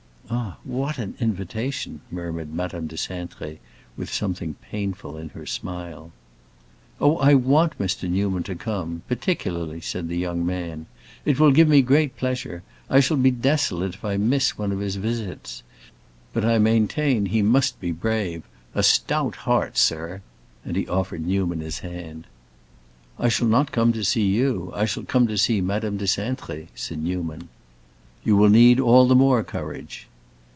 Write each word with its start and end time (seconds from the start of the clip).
"Ah, 0.33 0.57
what 0.63 0.97
an 0.97 1.15
invitation!" 1.19 1.99
murmured 2.09 2.53
Madame 2.53 2.87
de 2.87 2.95
Cintré, 2.95 3.57
with 3.97 4.13
something 4.13 4.53
painful 4.61 5.17
in 5.17 5.27
her 5.29 5.45
smile. 5.45 6.13
"Oh, 7.01 7.17
I 7.17 7.33
want 7.33 7.77
Mr. 7.77 8.09
Newman 8.09 8.43
to 8.43 8.55
come—particularly," 8.55 9.81
said 9.81 10.07
the 10.07 10.17
young 10.17 10.45
man. 10.45 10.85
"It 11.25 11.37
will 11.37 11.51
give 11.51 11.67
me 11.67 11.81
great 11.81 12.15
pleasure. 12.15 12.63
I 12.89 13.01
shall 13.01 13.17
be 13.17 13.29
desolate 13.29 13.95
if 13.95 14.05
I 14.05 14.15
miss 14.15 14.57
one 14.57 14.71
of 14.71 14.79
his 14.79 14.95
visits. 14.95 15.63
But 16.31 16.45
I 16.45 16.59
maintain 16.59 17.25
he 17.25 17.41
must 17.41 17.81
be 17.81 17.91
brave. 17.91 18.43
A 18.73 18.83
stout 18.83 19.35
heart, 19.37 19.77
sir!" 19.77 20.21
And 20.63 20.77
he 20.77 20.87
offered 20.87 21.27
Newman 21.27 21.59
his 21.59 21.79
hand. 21.79 22.25
"I 23.19 23.27
shall 23.27 23.49
not 23.49 23.73
come 23.73 23.91
to 23.91 24.03
see 24.05 24.27
you; 24.29 24.71
I 24.73 24.85
shall 24.85 25.03
come 25.03 25.27
to 25.27 25.37
see 25.37 25.59
Madame 25.59 25.97
de 25.97 26.05
Cintré," 26.05 26.69
said 26.73 26.99
Newman. 27.03 27.49
"You 28.23 28.37
will 28.37 28.49
need 28.49 28.79
all 28.79 29.09
the 29.09 29.13
more 29.15 29.43
courage." 29.43 30.07